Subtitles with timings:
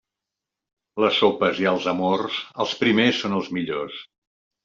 [1.03, 4.01] Les sopes i els amors, els primers són els millors.